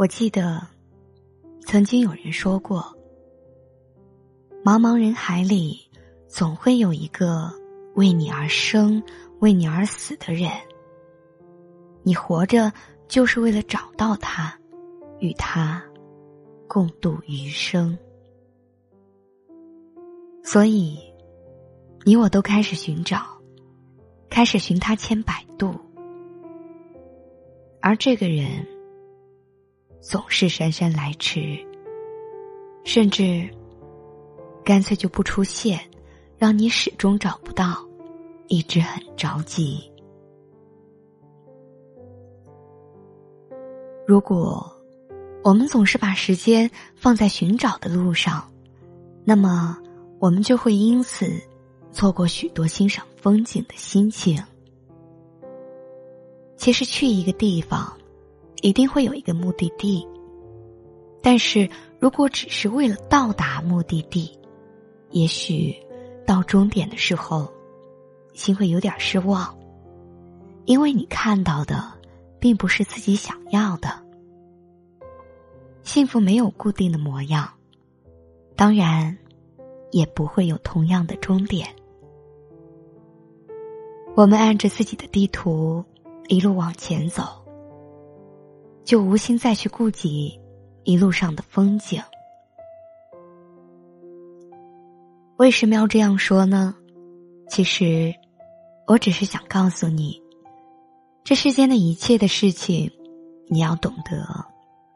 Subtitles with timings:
[0.00, 0.66] 我记得，
[1.66, 2.96] 曾经有人说过，
[4.64, 5.78] 茫茫人海里，
[6.26, 7.52] 总会有一个
[7.96, 9.02] 为你而生、
[9.40, 10.50] 为你而死的人。
[12.02, 12.72] 你活着
[13.08, 14.58] 就是为了找到他，
[15.18, 15.84] 与他
[16.66, 17.98] 共度余生。
[20.42, 20.98] 所以，
[22.06, 23.20] 你我都开始寻找，
[24.30, 25.78] 开始寻他千百度，
[27.82, 28.66] 而这个人。
[30.00, 31.58] 总是姗姗来迟，
[32.84, 33.48] 甚至
[34.64, 35.78] 干脆就不出现，
[36.38, 37.86] 让你始终找不到，
[38.48, 39.78] 一直很着急。
[44.06, 44.68] 如果
[45.44, 48.50] 我们总是把时间放在寻找的路上，
[49.22, 49.78] 那么
[50.18, 51.30] 我们就会因此
[51.92, 54.42] 错过许多欣赏风景的心情。
[56.56, 57.96] 其实去一个地方。
[58.62, 60.06] 一定会有一个目的地，
[61.22, 64.38] 但是如果只是为了到达目的地，
[65.10, 65.74] 也许
[66.26, 67.50] 到终点的时候，
[68.34, 69.58] 心会有点失望，
[70.66, 71.92] 因为你看到的
[72.38, 73.90] 并不是自己想要的。
[75.82, 77.50] 幸福没有固定的模样，
[78.54, 79.16] 当然
[79.90, 81.66] 也不会有同样的终点。
[84.14, 85.82] 我们按着自己的地图
[86.28, 87.39] 一路往前走。
[88.90, 90.36] 就无心再去顾及
[90.82, 92.02] 一路上的风景。
[95.36, 96.74] 为什么要这样说呢？
[97.48, 98.12] 其实，
[98.88, 100.20] 我只是想告诉你，
[101.22, 102.90] 这世间的一切的事情，
[103.46, 104.26] 你要懂得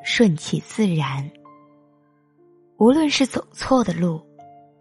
[0.02, 1.30] 顺其自然。
[2.78, 4.20] 无论是走错的路，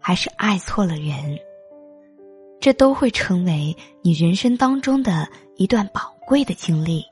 [0.00, 1.38] 还是爱错了人，
[2.60, 7.04] 这都会成为你人生当中的一段宝贵的经历。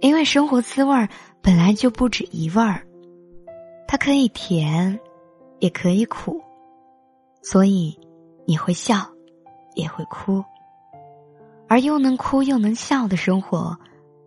[0.00, 1.08] 因为生活滋味儿
[1.40, 2.86] 本来就不止一味儿，
[3.88, 4.98] 它可以甜，
[5.60, 6.40] 也可以苦，
[7.42, 7.98] 所以
[8.46, 8.96] 你会笑，
[9.74, 10.44] 也会哭，
[11.68, 13.78] 而又能哭又能笑的生活，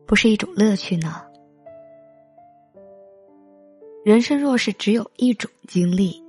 [0.08, 1.22] 不是一种乐趣呢？
[4.04, 6.24] 人生若是只有一种经历，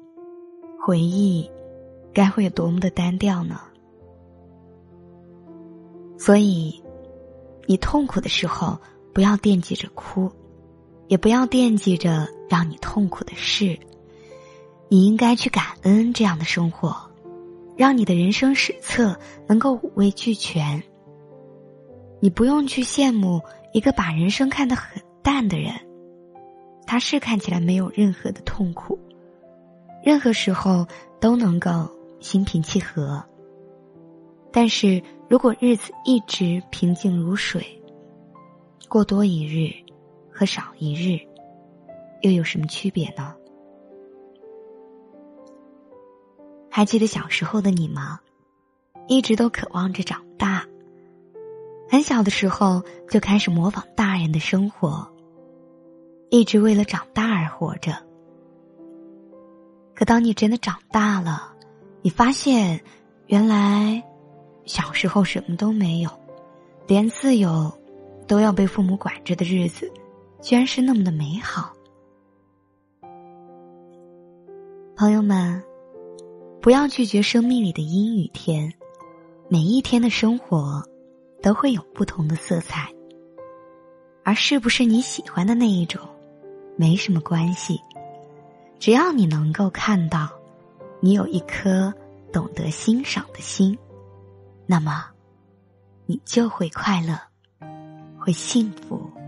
[0.85, 1.51] 回忆
[2.13, 3.61] 该会有多么的单调呢？
[6.19, 6.83] 所以，
[7.67, 8.79] 你痛苦的时候。
[9.19, 10.31] 不要惦记着哭，
[11.09, 13.77] 也不要惦记着让你痛苦的事。
[14.89, 16.97] 你应该去感恩这样的生活，
[17.77, 19.19] 让你的人生史册
[19.49, 20.81] 能够五味俱全。
[22.21, 23.43] 你不用去羡慕
[23.73, 25.75] 一个把人生看得很淡的人，
[26.87, 28.97] 他是看起来没有任何的痛苦，
[30.05, 30.87] 任何时候
[31.19, 31.91] 都能够
[32.21, 33.21] 心平气和。
[34.53, 37.78] 但是如果日子一直平静如水，
[38.89, 39.71] 过多一日
[40.33, 41.21] 和少一日，
[42.23, 43.35] 又有什么区别呢？
[46.71, 48.19] 还记得小时候的你吗？
[49.07, 50.65] 一直都渴望着长大。
[51.91, 55.07] 很小的时候就开始模仿大人的生活，
[56.31, 57.93] 一直为了长大而活着。
[59.95, 61.55] 可当你真的长大了，
[62.01, 62.81] 你发现，
[63.27, 64.03] 原来
[64.65, 66.11] 小时候什么都没有，
[66.87, 67.71] 连自由。
[68.29, 69.91] 都要被父母管着的日子，
[70.43, 71.73] 居然是那么的美好。
[74.95, 75.63] 朋友们，
[76.61, 78.73] 不要拒绝生命里的阴雨天，
[79.49, 80.83] 每一天的生活
[81.43, 82.93] 都会有不同的色彩。
[84.25, 86.07] 而是不是你喜欢的那一种，
[86.77, 87.81] 没什么关系，
[88.79, 90.29] 只要你能够看到，
[91.01, 91.91] 你有一颗
[92.31, 93.79] 懂得欣赏的心，
[94.67, 95.07] 那么，
[96.05, 97.19] 你就会快乐。
[98.29, 99.19] 会幸福。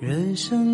[0.00, 0.73] 人生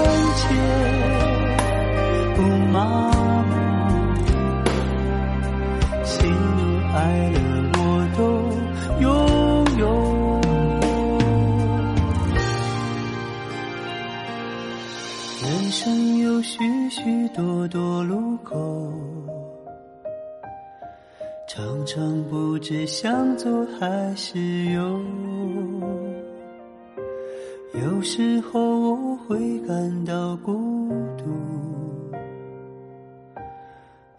[21.53, 24.39] 常常不知向左还是
[24.71, 25.01] 右，
[27.73, 31.29] 有时候我会感到孤独，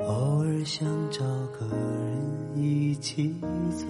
[0.00, 1.20] 偶尔想找
[1.58, 3.34] 个人一起
[3.70, 3.86] 走。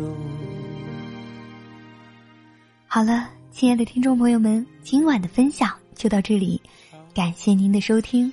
[2.87, 6.63] 好了，亲爱的听众朋友们，今晚的分享就到这里，
[7.13, 8.33] 感谢您的收听。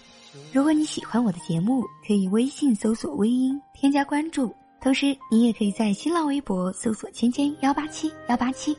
[0.54, 4.54] 如果你喜欢我的节目，可以微信搜索“微音”添加关注。
[4.82, 8.78] 同时，你也可以在新浪微博搜索“芊芊幺八七幺八七”，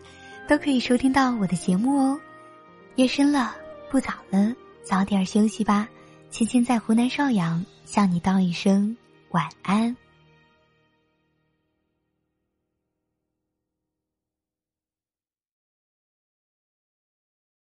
[0.48, 2.18] 都可以收听到我的节目哦。
[2.96, 3.54] 夜深了，
[3.90, 4.52] 不早了，
[4.82, 5.88] 早点休息吧。
[6.30, 8.96] 芊芊在湖南邵阳向你道一声
[9.30, 9.94] 晚安。